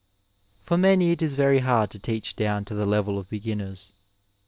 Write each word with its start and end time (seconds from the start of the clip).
For 0.63 0.79
many 0.79 1.11
it 1.11 1.21
is 1.21 1.35
very 1.35 1.59
hard 1.59 1.91
to 1.91 1.99
teach 1.99 2.35
down 2.35 2.65
to 2.65 2.73
the 2.73 2.87
level 2.87 3.19
of 3.19 3.29
be 3.29 3.39
ginners. 3.39 3.91